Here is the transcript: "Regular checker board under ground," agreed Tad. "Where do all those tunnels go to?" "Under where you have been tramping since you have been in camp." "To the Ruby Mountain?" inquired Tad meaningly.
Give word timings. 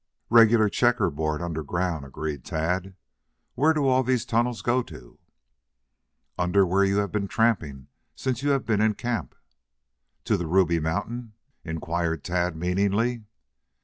"Regular 0.31 0.67
checker 0.67 1.11
board 1.11 1.43
under 1.43 1.61
ground," 1.61 2.05
agreed 2.05 2.43
Tad. 2.43 2.95
"Where 3.53 3.71
do 3.71 3.87
all 3.87 4.01
those 4.01 4.25
tunnels 4.25 4.63
go 4.63 4.81
to?" 4.81 5.19
"Under 6.39 6.65
where 6.65 6.83
you 6.83 6.97
have 6.97 7.11
been 7.11 7.27
tramping 7.27 7.85
since 8.15 8.41
you 8.41 8.49
have 8.49 8.65
been 8.65 8.81
in 8.81 8.95
camp." 8.95 9.35
"To 10.23 10.37
the 10.37 10.47
Ruby 10.47 10.79
Mountain?" 10.79 11.33
inquired 11.63 12.23
Tad 12.23 12.55
meaningly. 12.55 13.25